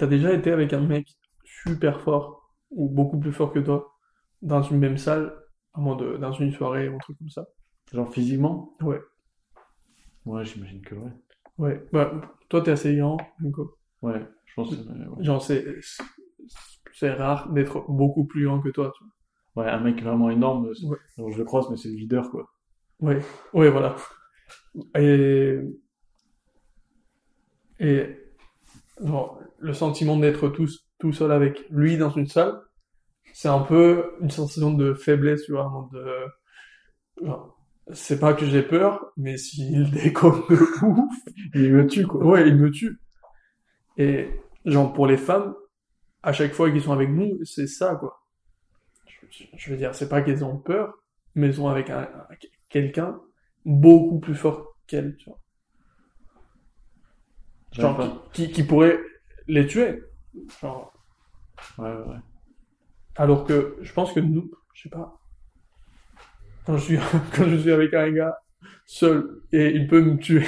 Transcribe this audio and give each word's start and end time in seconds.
t'as 0.00 0.06
déjà 0.06 0.32
été 0.32 0.50
avec 0.50 0.72
un 0.72 0.80
mec 0.80 1.06
super 1.44 2.00
fort, 2.00 2.54
ou 2.70 2.88
beaucoup 2.88 3.20
plus 3.20 3.32
fort 3.32 3.52
que 3.52 3.58
toi, 3.58 3.92
dans 4.40 4.62
une 4.62 4.78
même 4.78 4.96
salle, 4.96 5.36
à 5.74 5.80
moins 5.80 5.94
de, 5.94 6.16
dans 6.16 6.32
une 6.32 6.52
soirée 6.52 6.88
ou 6.88 6.94
un 6.94 6.98
truc 6.98 7.18
comme 7.18 7.28
ça? 7.28 7.46
Genre 7.92 8.10
physiquement? 8.10 8.72
Ouais. 8.80 8.98
Ouais, 10.24 10.42
j'imagine 10.46 10.80
que 10.80 10.94
ouais. 10.94 11.12
Ouais. 11.58 11.84
Bah, 11.92 12.12
toi, 12.48 12.62
t'es 12.62 12.70
assez 12.70 12.96
grand, 12.96 13.18
donc, 13.40 13.58
euh, 13.58 13.64
Ouais, 14.00 14.26
je 14.46 14.54
pense 14.54 14.70
que 14.74 14.80
ouais. 14.80 15.24
genre, 15.24 15.42
c'est, 15.42 15.66
c'est 16.94 17.12
rare 17.12 17.52
d'être 17.52 17.84
beaucoup 17.90 18.24
plus 18.24 18.46
grand 18.46 18.60
que 18.62 18.70
toi, 18.70 18.94
tu 18.96 19.04
vois. 19.04 19.64
Ouais, 19.64 19.70
un 19.70 19.80
mec 19.80 20.02
vraiment 20.02 20.30
énorme, 20.30 20.74
c'est- 20.74 20.86
Ouais. 20.86 20.96
genre, 21.18 21.30
je 21.30 21.36
le 21.36 21.44
croise, 21.44 21.68
mais 21.68 21.76
c'est 21.76 21.88
le 21.90 21.96
leader, 21.96 22.30
quoi. 22.30 22.48
Ouais, 23.00 23.20
ouais, 23.52 23.68
voilà. 23.68 23.96
Et, 24.94 25.58
et 27.78 28.19
genre, 29.04 29.40
le 29.58 29.72
sentiment 29.74 30.16
d'être 30.18 30.48
tout, 30.48 30.68
tout 30.98 31.12
seul 31.12 31.32
avec 31.32 31.64
lui 31.70 31.96
dans 31.98 32.10
une 32.10 32.26
salle, 32.26 32.60
c'est 33.34 33.48
un 33.48 33.60
peu 33.60 34.12
une 34.20 34.30
sensation 34.30 34.72
de 34.74 34.94
faiblesse, 34.94 35.44
tu 35.44 35.52
vois, 35.52 35.88
de, 35.92 36.04
genre, 37.22 37.56
c'est 37.92 38.20
pas 38.20 38.34
que 38.34 38.46
j'ai 38.46 38.62
peur, 38.62 39.12
mais 39.16 39.36
s'il 39.36 39.90
déconne 39.92 40.42
de 40.50 40.84
ouf, 40.86 41.14
Il 41.54 41.72
me 41.72 41.86
tue, 41.86 42.06
quoi. 42.06 42.24
ouais, 42.24 42.48
il 42.48 42.56
me 42.56 42.70
tue. 42.70 42.98
Et, 43.96 44.28
genre, 44.64 44.92
pour 44.92 45.06
les 45.06 45.16
femmes, 45.16 45.54
à 46.22 46.32
chaque 46.32 46.54
fois 46.54 46.70
qu'ils 46.70 46.82
sont 46.82 46.92
avec 46.92 47.10
nous, 47.10 47.44
c'est 47.44 47.66
ça, 47.68 47.96
quoi. 47.96 48.20
Je, 49.56 49.70
veux 49.70 49.76
dire, 49.76 49.94
c'est 49.94 50.08
pas 50.08 50.22
qu'elles 50.22 50.44
ont 50.44 50.58
peur, 50.58 50.94
mais 51.34 51.46
elles 51.48 51.54
sont 51.54 51.68
avec 51.68 51.90
un, 51.90 52.02
un- 52.02 52.28
quelqu'un 52.68 53.20
beaucoup 53.64 54.20
plus 54.20 54.34
fort 54.34 54.76
qu'elles, 54.86 55.16
tu 55.16 55.30
vois. 55.30 55.39
Genre, 57.72 57.96
pas. 57.96 58.24
qui, 58.32 58.50
qui, 58.50 58.62
pourrait 58.64 58.98
les 59.46 59.66
tuer. 59.66 60.02
Genre, 60.60 60.92
Ouais, 61.78 61.92
ouais, 61.92 62.16
alors 63.16 63.44
que 63.44 63.76
je 63.80 63.92
pense 63.92 64.12
que 64.12 64.20
nous, 64.20 64.50
je 64.74 64.82
sais 64.82 64.88
pas, 64.88 65.20
quand 66.64 66.76
je 66.76 66.84
suis, 66.84 66.98
quand 67.36 67.48
je 67.48 67.56
suis 67.56 67.72
avec 67.72 67.94
un 67.94 68.10
gars 68.10 68.38
seul 68.86 69.42
et 69.52 69.70
il 69.70 69.86
peut 69.86 70.00
me 70.00 70.16
tuer, 70.16 70.46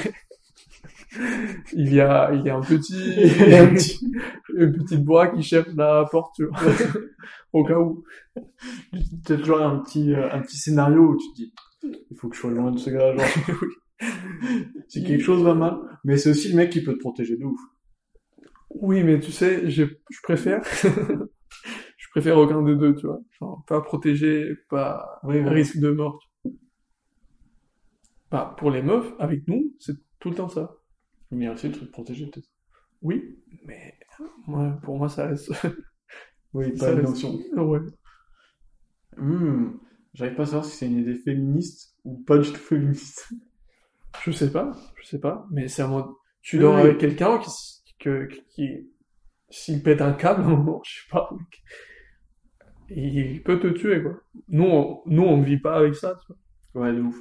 il 1.73 1.93
y 1.93 2.01
a, 2.01 2.31
il 2.33 2.41
y 2.43 2.49
a 2.49 2.55
un 2.55 2.61
petit, 2.61 2.93
il 2.95 3.49
y 3.49 3.55
a 3.55 3.63
un 3.63 3.73
petit, 3.73 4.11
une 4.55 4.73
petite 4.73 5.03
voix 5.03 5.27
qui 5.27 5.43
cherche 5.43 5.69
la 5.75 6.05
porte, 6.09 6.35
tu 6.35 6.45
vois, 6.45 6.59
au 7.53 7.63
cas 7.63 7.77
où. 7.77 8.03
Peut-être 8.91 9.41
toujours 9.41 9.61
un 9.61 9.79
petit, 9.79 10.13
euh, 10.13 10.31
un 10.31 10.41
petit 10.41 10.57
scénario 10.57 11.01
où 11.01 11.17
tu 11.17 11.29
te 11.29 11.35
dis, 11.35 11.53
il 12.11 12.17
faut 12.17 12.29
que 12.29 12.35
je 12.35 12.41
sois 12.41 12.51
loin 12.51 12.71
de 12.71 12.77
ce 12.77 12.89
gars, 12.89 13.15
genre. 13.15 13.59
si 14.87 15.03
quelque 15.03 15.23
chose 15.23 15.43
va 15.43 15.53
mal. 15.53 15.77
Mais 16.03 16.17
c'est 16.17 16.29
aussi 16.31 16.49
le 16.49 16.55
mec 16.55 16.69
qui 16.71 16.83
peut 16.83 16.93
te 16.93 16.99
protéger 16.99 17.37
de 17.37 17.45
ouf. 17.45 17.59
Oui, 18.75 19.03
mais 19.03 19.19
tu 19.19 19.31
sais, 19.31 19.69
je, 19.69 19.83
je 20.09 20.19
préfère, 20.23 20.61
je 20.83 22.09
préfère 22.11 22.37
aucun 22.37 22.61
des 22.63 22.75
deux, 22.75 22.95
tu 22.95 23.05
vois. 23.07 23.21
Genre, 23.39 23.63
pas 23.67 23.81
protégé, 23.81 24.55
pas 24.69 25.19
Oui, 25.23 25.37
oui. 25.39 25.49
risque 25.49 25.77
de 25.77 25.91
mort. 25.91 26.19
Bah, 28.31 28.55
pour 28.57 28.71
les 28.71 28.81
meufs, 28.81 29.13
avec 29.19 29.47
nous, 29.47 29.73
c'est 29.79 29.95
tout 30.19 30.29
le 30.29 30.35
temps 30.35 30.49
ça. 30.49 30.75
Mais 31.31 31.47
aussi 31.49 31.67
le 31.67 31.73
truc 31.73 31.91
protégé, 31.91 32.25
peut-être. 32.27 32.49
Oui, 33.01 33.37
mais 33.65 33.97
moi, 34.47 34.79
pour 34.83 34.97
moi, 34.97 35.09
ça 35.09 35.27
reste. 35.27 35.51
Oui, 36.53 36.77
ça 36.77 36.87
pas 36.87 36.95
reste- 37.01 37.09
notion. 37.09 37.39
Ouais. 37.57 37.79
Hmm, 39.17 39.71
J'arrive 40.13 40.35
pas 40.35 40.43
à 40.43 40.45
savoir 40.45 40.65
si 40.65 40.77
c'est 40.77 40.85
une 40.87 40.99
idée 40.99 41.15
féministe 41.15 41.95
ou 42.03 42.17
pas 42.23 42.37
du 42.37 42.51
tout 42.51 42.59
féministe. 42.59 43.29
Je 44.21 44.31
sais 44.31 44.51
pas, 44.51 44.71
je 45.01 45.07
sais 45.07 45.19
pas, 45.19 45.47
mais 45.51 45.67
c'est 45.67 45.81
un 45.81 45.87
mode. 45.87 46.05
Tu 46.41 46.59
dors 46.59 46.75
oui. 46.75 46.81
avec 46.81 46.97
quelqu'un 46.97 47.39
qui, 47.39 47.49
que, 47.99 48.27
qui, 48.49 48.89
s'il 49.49 49.81
pète 49.81 50.01
un 50.01 50.13
câble 50.13 50.43
moment, 50.47 50.81
je 50.85 51.01
sais 51.01 51.09
pas, 51.11 51.29
mec, 51.31 51.63
il 52.89 53.41
peut 53.43 53.59
te 53.59 53.67
tuer, 53.67 54.01
quoi. 54.01 54.19
Nous, 54.49 54.63
on, 54.63 55.01
nous, 55.05 55.23
on 55.23 55.41
vit 55.41 55.59
pas 55.59 55.77
avec 55.77 55.95
ça, 55.95 56.15
tu 56.21 56.33
vois. 56.73 56.85
Ouais, 56.85 56.93
de 56.93 57.01
ouf. 57.01 57.17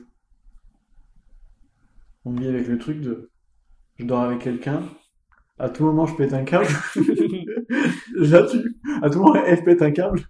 On 2.24 2.32
vit 2.32 2.48
avec 2.48 2.68
le 2.68 2.78
truc 2.78 3.00
de 3.00 3.30
je 3.98 4.06
dors 4.06 4.22
avec 4.22 4.40
quelqu'un, 4.40 4.82
à 5.58 5.68
tout 5.68 5.84
moment 5.84 6.06
je 6.06 6.16
pète 6.16 6.32
un 6.32 6.44
câble, 6.44 6.66
je 6.94 8.32
la 8.32 8.44
tue. 8.44 8.76
À 9.02 9.10
tout 9.10 9.18
moment 9.18 9.44
elle 9.44 9.62
pète 9.62 9.82
un 9.82 9.90
câble, 9.90 10.20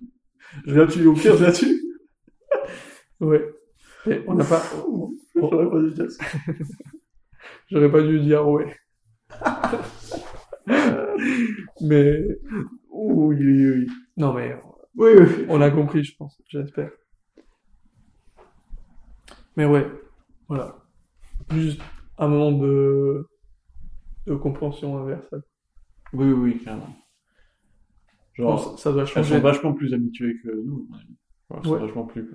je 0.66 0.74
la 0.74 0.86
tue. 0.86 1.06
Au 1.06 1.14
pire, 1.14 1.36
je 1.36 1.44
la 1.44 1.52
tue. 1.52 1.80
Ouais. 3.20 3.44
Et 4.06 4.22
on 4.26 4.34
n'a 4.34 4.44
pas. 4.44 4.62
J'aurais 5.34 5.70
pas 5.70 5.80
dû 5.80 5.90
dire 5.92 6.10
ça. 6.10 6.24
J'aurais 7.70 7.90
pas 7.90 8.02
dû 8.02 8.20
dire 8.20 8.46
ouais. 8.48 8.76
mais. 11.80 12.18
Oui, 12.90 13.36
oui, 13.40 13.70
oui. 13.70 13.86
Non, 14.16 14.32
mais 14.34 14.56
Oui, 14.96 15.10
oui. 15.18 15.46
on 15.48 15.60
a 15.60 15.70
compris, 15.70 16.04
je 16.04 16.16
pense, 16.16 16.40
j'espère. 16.48 16.90
Mais 19.56 19.64
ouais, 19.66 19.86
voilà. 20.48 20.76
Juste 21.50 21.80
un 22.18 22.28
moment 22.28 22.52
de, 22.52 23.28
de 24.26 24.34
compréhension 24.34 24.96
inverse. 24.98 25.26
Oui, 26.12 26.26
oui, 26.26 26.32
oui, 26.32 26.58
carrément. 26.62 26.86
Bon, 28.38 28.56
Genre, 28.56 28.78
ça, 28.78 28.82
ça 28.84 28.92
doit 28.92 29.02
elles 29.02 29.08
changer. 29.08 29.34
sont 29.36 29.40
vachement 29.40 29.72
plus 29.74 29.92
habituées 29.92 30.36
que 30.42 30.50
nous. 30.50 30.88
elles 31.50 31.66
Ouais. 31.68 31.78
vachement 31.80 32.06
plus. 32.06 32.30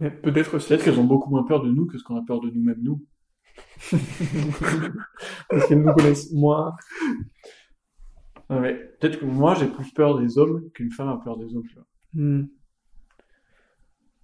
Mais 0.00 0.10
peut-être 0.10 0.54
aussi. 0.56 0.68
Peut-être 0.68 0.84
qu'elles 0.84 0.98
ont 0.98 1.04
beaucoup 1.04 1.30
moins 1.30 1.44
peur 1.44 1.62
de 1.62 1.70
nous 1.70 1.86
que 1.86 1.98
ce 1.98 2.04
qu'on 2.04 2.16
a 2.16 2.24
peur 2.26 2.40
de 2.40 2.50
nous-mêmes, 2.50 2.82
nous. 2.82 3.04
Parce 5.50 5.66
qu'elles 5.68 5.82
nous 5.82 5.92
connaissent 5.92 6.32
moins. 6.32 6.74
Ouais, 8.48 8.60
mais 8.60 8.74
peut-être 9.00 9.20
que 9.20 9.24
moi 9.26 9.54
j'ai 9.54 9.66
plus 9.66 9.92
peur 9.92 10.18
des 10.18 10.38
hommes 10.38 10.70
qu'une 10.74 10.90
femme 10.90 11.08
a 11.08 11.18
peur 11.22 11.36
des 11.36 11.54
hommes, 11.54 11.66
tu 11.68 11.74
vois. 11.74 11.86
Hmm. 12.14 12.46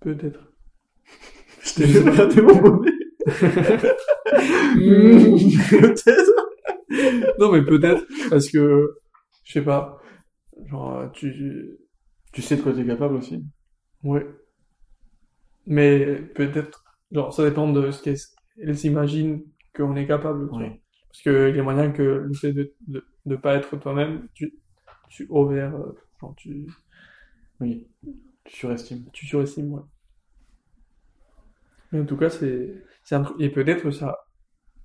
Peut-être. 0.01 0.41
Je 1.63 1.75
t'ai 1.75 1.87
juste 1.87 2.07
regardé 2.09 2.43
mon 2.43 2.57
bonnet. 2.61 2.93
Peut-être. 5.71 6.33
Non, 7.39 7.53
mais 7.53 7.65
peut-être, 7.65 8.05
parce 8.31 8.49
que, 8.49 8.95
je 9.45 9.53
sais 9.53 9.63
pas, 9.63 10.01
genre, 10.67 11.11
tu, 11.13 11.79
Tu 12.33 12.43
sais 12.43 12.57
de 12.57 12.63
quoi 12.63 12.73
t'es 12.73 12.87
capable 12.87 13.17
aussi. 13.17 13.45
ouais. 14.05 14.27
Mais 15.67 16.17
peut-être, 16.35 16.85
genre, 17.13 17.33
ça 17.33 17.49
dépend 17.49 17.71
de 17.73 17.91
ce 17.91 18.03
qu'elles 18.03 18.19
elles 18.63 18.79
s'imaginent 18.79 19.43
qu'on 19.75 19.97
est 19.97 20.07
capable. 20.07 20.51
Oui. 20.53 20.81
Parce 21.11 21.23
que 21.23 21.51
il 21.51 21.57
y 21.57 21.61
a 21.61 21.63
moyen 21.63 21.91
que 21.93 22.03
le 22.03 22.35
fait 22.35 22.53
de, 22.53 22.75
de, 22.89 23.05
de 23.27 23.37
pas 23.37 23.57
être 23.57 23.77
toi-même, 23.77 24.29
tu, 24.35 24.55
tu 25.09 25.27
over, 25.31 25.61
euh, 25.75 25.93
genre, 26.21 26.35
tu, 26.37 26.67
Oui. 27.61 27.87
Tu 28.45 28.57
surestimes. 28.57 29.11
tu 29.13 29.27
surestimes, 29.27 29.73
ouais. 29.75 29.83
Mais 31.93 32.01
en 32.01 32.05
tout 32.07 32.17
cas, 32.17 32.31
c'est, 32.31 32.83
c'est 33.05 33.15
un 33.15 33.23
truc, 33.23 33.41
et 33.41 33.51
peut-être 33.51 33.83
que 33.83 33.91
ça, 33.91 34.17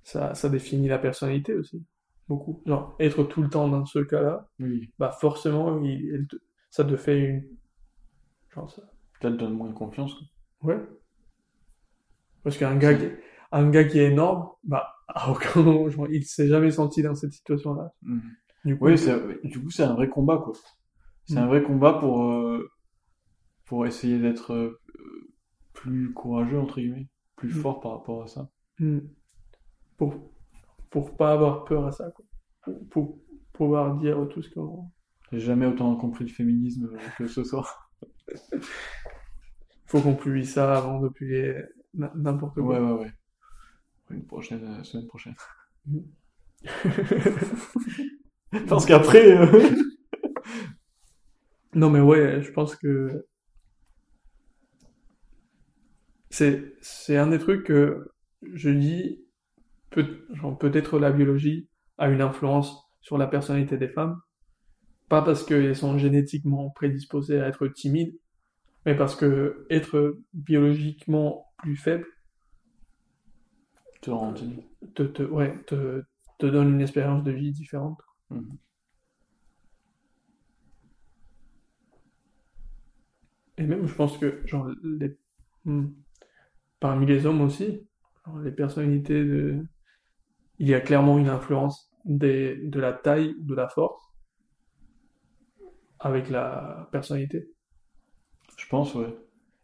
ça, 0.04 0.34
ça 0.34 0.48
définit 0.48 0.88
la 0.88 0.98
personnalité 0.98 1.54
aussi. 1.54 1.84
Beaucoup. 2.28 2.62
Genre, 2.66 2.96
être 3.00 3.24
tout 3.24 3.42
le 3.42 3.50
temps 3.50 3.68
dans 3.68 3.86
ce 3.86 4.00
cas-là, 4.00 4.48
Oui. 4.60 4.92
bah 4.98 5.12
forcément, 5.12 5.82
il, 5.84 6.26
te- 6.28 6.36
ça 6.70 6.84
te 6.84 6.96
fait 6.96 7.18
une... 7.20 7.44
Genre 8.54 8.70
ça. 8.70 8.82
Peut-être 9.20 9.36
donne 9.36 9.54
moins 9.54 9.72
confiance. 9.72 10.14
quoi. 10.14 10.26
Ouais. 10.62 10.80
Parce 12.42 12.56
qu'un 12.58 12.76
gars 12.76 12.94
qui, 12.94 13.06
un 13.52 13.70
gars 13.70 13.84
qui 13.84 13.98
est 13.98 14.10
énorme, 14.10 14.48
bah, 14.64 14.94
à 15.08 15.30
aucun 15.30 15.62
moment, 15.62 15.88
genre, 15.90 16.08
il 16.10 16.24
s'est 16.24 16.48
jamais 16.48 16.70
senti 16.70 17.02
dans 17.02 17.14
cette 17.14 17.32
situation-là. 17.32 17.92
Du 18.64 18.76
coup, 18.78 18.86
Oui, 18.86 18.98
c'est, 18.98 19.16
du 19.44 19.60
coup, 19.62 19.70
c'est 19.70 19.82
un 19.84 19.94
vrai 19.94 20.08
combat, 20.08 20.38
quoi. 20.38 20.52
C'est 21.26 21.36
un 21.38 21.44
Mm. 21.44 21.48
vrai 21.48 21.62
combat 21.62 21.92
pour, 21.94 22.24
euh, 22.32 22.70
pour 23.66 23.86
essayer 23.86 24.18
d'être 24.18 24.52
euh, 24.54 24.80
plus 25.72 26.12
courageux, 26.12 26.58
entre 26.58 26.80
guillemets. 26.80 27.08
Plus 27.36 27.48
Mm. 27.56 27.60
fort 27.62 27.80
par 27.80 27.92
rapport 27.92 28.22
à 28.22 28.26
ça. 28.28 28.48
pour, 29.98 30.32
pour 30.90 31.16
pas 31.16 31.32
avoir 31.32 31.64
peur 31.64 31.86
à 31.86 31.92
ça, 31.92 32.10
quoi. 32.10 32.24
Pour, 32.64 32.88
pour 32.90 33.18
pouvoir 33.52 33.96
dire 33.96 34.26
tout 34.30 34.42
ce 34.42 34.50
qu'on... 34.52 34.90
J'ai 35.30 35.38
jamais 35.40 35.66
autant 35.66 35.94
compris 35.96 36.24
le 36.24 36.30
féminisme 36.30 36.90
euh, 36.92 36.98
que 37.18 37.26
ce 37.26 37.44
soir. 37.44 37.90
Faut 39.92 40.00
qu'on 40.00 40.14
publie 40.14 40.46
ça 40.46 40.78
avant 40.78 41.00
de 41.00 41.10
publier 41.10 41.54
n'importe 41.92 42.56
Ouais, 42.56 42.64
quoi. 42.64 42.94
ouais, 42.94 43.00
ouais. 43.02 43.12
Une 44.08 44.24
prochaine, 44.24 44.64
euh, 44.64 44.82
semaine 44.82 45.06
prochaine. 45.06 45.34
Parce 48.68 48.86
qu'après, 48.86 49.36
euh, 49.36 49.46
Non, 51.74 51.90
mais 51.90 52.00
ouais, 52.00 52.40
je 52.42 52.50
pense 52.52 52.74
que 52.74 53.26
c'est 56.30 56.72
c'est 56.80 57.18
un 57.18 57.26
des 57.26 57.38
trucs 57.38 57.64
que 57.64 58.10
je 58.54 58.70
dis 58.70 59.22
peut 59.90 60.26
genre, 60.32 60.58
peut-être 60.58 60.98
la 60.98 61.12
biologie 61.12 61.68
a 61.98 62.08
une 62.08 62.22
influence 62.22 62.82
sur 63.02 63.18
la 63.18 63.26
personnalité 63.26 63.76
des 63.76 63.88
femmes, 63.88 64.18
pas 65.08 65.22
parce 65.22 65.44
qu'elles 65.44 65.76
sont 65.76 65.98
génétiquement 65.98 66.70
prédisposées 66.70 67.40
à 67.40 67.48
être 67.48 67.66
timides, 67.68 68.14
mais 68.84 68.96
parce 68.96 69.16
que 69.16 69.66
être 69.70 70.18
biologiquement 70.32 71.52
plus 71.58 71.76
faible 71.76 72.06
te 74.02 74.10
rend 74.10 74.34
te, 74.94 75.22
ouais, 75.22 75.56
te, 75.64 76.04
te, 76.38 76.46
donne 76.46 76.74
une 76.74 76.80
expérience 76.80 77.22
de 77.22 77.30
vie 77.30 77.52
différente. 77.52 78.00
Mhm. 78.30 78.58
Et 83.58 83.66
même, 83.66 83.86
je 83.86 83.94
pense 83.94 84.18
que 84.18 84.44
genre, 84.46 84.68
hmm, 85.64 85.86
parmi 86.80 87.06
les 87.06 87.26
hommes 87.26 87.42
aussi, 87.42 87.86
les 88.42 88.50
personnalités, 88.50 89.24
de... 89.24 89.64
il 90.58 90.68
y 90.68 90.74
a 90.74 90.80
clairement 90.80 91.18
une 91.18 91.28
influence 91.28 91.92
des... 92.04 92.56
de 92.56 92.80
la 92.80 92.92
taille 92.92 93.36
ou 93.40 93.44
de 93.44 93.54
la 93.54 93.68
force 93.68 94.02
avec 96.00 96.28
la 96.28 96.88
personnalité. 96.90 97.48
Je 98.62 98.68
pense, 98.68 98.94
ouais. 98.94 99.14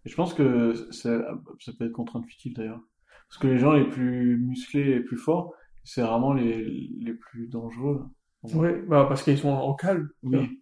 Et 0.05 0.09
je 0.09 0.15
pense 0.17 0.35
que 0.35 0.75
ça, 0.93 1.19
ça 1.61 1.73
peut 1.79 1.87
être 1.87 1.93
contre-intuitif 1.93 2.55
d'ailleurs. 2.55 2.81
Parce 3.29 3.39
que 3.41 3.47
les 3.47 3.59
gens 3.59 3.73
les 3.73 3.89
plus 3.89 4.39
musclés 4.39 4.81
et 4.81 4.95
les 4.97 5.01
plus 5.01 5.17
forts, 5.17 5.55
c'est 5.85 6.03
vraiment 6.03 6.33
les, 6.33 6.65
les 7.01 7.15
plus 7.15 7.47
dangereux. 7.49 8.05
Ouais, 8.55 8.81
bah 8.83 9.07
parce 9.09 9.23
qu'ils 9.23 9.39
sont 9.39 9.49
en 9.51 9.75
calme. 9.75 10.09
Oui, 10.23 10.61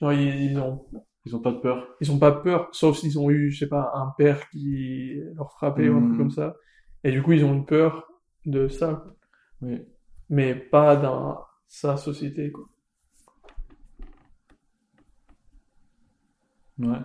Genre, 0.00 0.12
ils, 0.12 0.50
ils 0.52 0.58
ont, 0.58 0.86
ils 1.24 1.36
ont 1.36 1.40
pas 1.40 1.52
de 1.52 1.58
peur. 1.58 1.86
ils 2.00 2.10
ont 2.12 2.18
pas 2.18 2.32
peur, 2.32 2.68
sauf 2.72 2.96
s'ils 2.98 3.18
ont 3.18 3.30
eu, 3.30 3.50
je 3.50 3.60
sais 3.60 3.68
pas, 3.68 3.90
un 3.94 4.12
père 4.16 4.48
qui 4.50 5.14
leur 5.34 5.52
frappait 5.52 5.88
ou 5.88 5.96
un 5.96 6.00
truc 6.02 6.14
Hmm. 6.14 6.18
comme 6.18 6.30
ça. 6.30 6.56
Et 7.04 7.12
du 7.12 7.22
coup, 7.22 7.32
ils 7.32 7.44
ont 7.44 7.54
une 7.54 7.66
peur 7.66 8.06
de 8.46 8.68
ça. 8.68 9.04
Oui. 9.62 9.80
mais 10.30 10.54
pas 10.54 10.96
dans 10.96 11.40
sa 11.68 11.96
société, 11.96 12.50
quoi. 12.50 12.64
Ouais. 16.78 17.00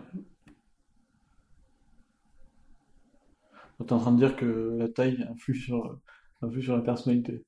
Donc, 3.80 3.88
T'es 3.88 3.94
en 3.94 4.00
train 4.00 4.12
de 4.14 4.18
dire 4.18 4.36
que 4.36 4.76
la 4.78 4.88
taille 4.90 5.26
influe 5.32 5.56
sur, 5.56 6.00
influe 6.42 6.62
sur 6.64 6.76
la 6.76 6.82
personnalité. 6.82 7.44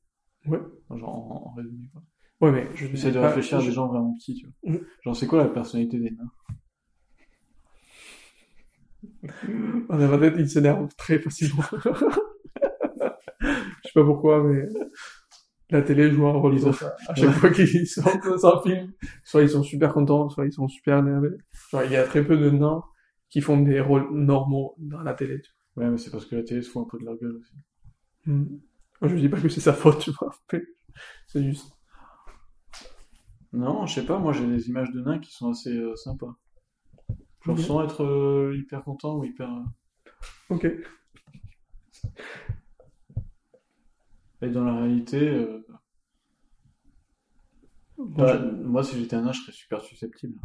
Ouais. 0.46 0.60
Genre 0.90 1.10
en, 1.10 1.48
en 1.50 1.54
résumé, 1.56 1.90
quoi. 1.94 2.02
Ouais, 2.40 2.52
mais 2.52 2.68
je 2.76 2.86
J'essaie 2.88 3.12
de 3.12 3.20
pas- 3.20 3.28
réfléchir 3.30 3.58
à 3.58 3.62
des 3.62 3.72
gens 3.72 3.88
vraiment 3.88 4.14
petits, 4.14 4.36
tu 4.36 4.46
vois. 4.46 4.74
Mm. 4.74 4.80
Genre, 5.04 5.16
c'est 5.16 5.26
quoi 5.28 5.40
la 5.40 5.50
personnalité 5.50 6.00
des 6.00 6.12
nains? 6.12 6.32
Dans 9.90 9.98
ma 9.98 10.18
tête, 10.18 10.36
ils 10.38 10.50
s'énervent 10.50 10.88
très 10.98 11.20
facilement. 11.20 11.64
Je 13.42 13.90
sais 13.94 13.94
pas 13.94 14.04
pourquoi, 14.04 14.44
mais 14.44 14.66
la 15.70 15.82
télé 15.82 16.12
joue 16.12 16.28
un 16.28 16.34
rôle 16.34 16.56
Ils 16.56 16.68
ont-. 16.68 16.72
À 17.08 17.16
chaque 17.16 17.32
fois 17.32 17.50
qu'ils 17.52 17.88
sortent 17.88 18.26
dans 18.28 18.46
un 18.46 18.62
film, 18.62 18.92
soit 19.24 19.42
ils 19.44 19.50
sont 19.50 19.64
super 19.64 19.94
contents, 19.94 20.30
soit 20.30 20.46
ils 20.46 20.52
sont 20.54 20.68
super 20.68 21.00
énervés. 21.00 21.38
Genre, 21.72 21.84
il 21.84 21.92
y 21.92 21.96
a 21.96 22.04
très 22.04 22.24
peu 22.26 22.38
de 22.38 22.50
nains 22.50 22.84
qui 23.30 23.42
font 23.42 23.60
des 23.62 23.80
rôles 23.80 24.08
normaux 24.12 24.76
dans 24.78 25.02
la 25.02 25.14
télé, 25.14 25.42
tu 25.42 25.52
Ouais, 25.78 25.90
mais 25.90 25.98
c'est 25.98 26.12
parce 26.12 26.26
que 26.26 26.36
la 26.36 26.44
télé 26.44 26.62
se 26.62 26.70
fout 26.70 26.86
un 26.86 26.90
peu 26.90 27.00
de 27.00 27.06
leur 27.06 27.16
gueule 27.18 27.38
aussi. 27.38 27.54
Moi, 28.26 29.10
je 29.10 29.16
dis 29.16 29.30
pas 29.30 29.40
que 29.40 29.48
c'est 29.50 29.62
sa 29.62 29.74
faute, 29.74 30.00
tu 30.00 30.12
vois. 30.12 30.36
C'est 31.28 31.44
juste. 31.44 31.72
Non, 33.54 33.86
je 33.86 33.96
sais 33.96 34.06
pas, 34.06 34.18
moi 34.20 34.34
j'ai 34.34 34.48
des 34.48 34.68
images 34.70 34.92
de 34.92 35.02
nains 35.02 35.20
qui 35.20 35.32
sont 35.32 35.50
assez 35.52 35.76
euh, 35.76 35.96
sympas. 35.96 36.36
Genre 37.44 37.56
Ok. 37.56 37.62
sans 37.62 37.84
être 37.84 38.04
euh, 38.04 38.56
hyper 38.58 38.84
content 38.84 39.16
ou 39.18 39.24
hyper... 39.24 39.50
euh, 39.52 39.64
Ok. 40.56 40.66
Et 44.42 44.50
dans 44.50 44.64
la 44.66 44.76
réalité, 44.82 45.30
euh, 45.30 45.64
Moi, 47.98 48.26
bah, 48.26 48.38
je- 48.40 48.64
moi 48.64 48.84
si 48.84 48.98
j'étais 49.00 49.16
un 49.16 49.22
nain, 49.22 49.32
je 49.34 49.42
serais 49.42 49.52
super 49.52 49.82
susceptible. 49.82 50.40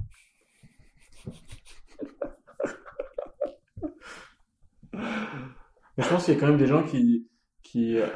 Mais 4.92 6.04
je 6.04 6.08
pense 6.08 6.24
qu'il 6.24 6.34
y 6.34 6.36
a 6.36 6.40
quand 6.40 6.48
même 6.48 6.58
des 6.58 6.66
gens 6.66 6.84
qui, 6.84 7.28
qui, 7.62 7.96
euh, 7.98 8.08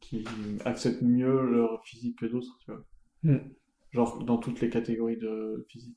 qui 0.00 0.24
acceptent 0.64 1.02
mieux 1.02 1.42
leur 1.50 1.84
physique 1.84 2.18
que 2.18 2.26
d'autres, 2.26 2.58
tu 2.60 2.70
vois. 2.70 2.84
Hmm. 3.22 3.38
Genre 3.92 4.22
dans 4.24 4.38
toutes 4.38 4.60
les 4.60 4.70
catégories 4.70 5.16
de 5.16 5.66
physique. 5.68 5.96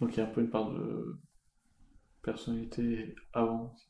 Donc 0.00 0.14
il 0.14 0.18
y 0.18 0.20
a 0.20 0.26
un 0.26 0.30
peu 0.30 0.40
une 0.40 0.50
part 0.50 0.70
de 0.70 1.18
personnalité 2.22 3.14
avant. 3.32 3.72
aussi. 3.72 3.88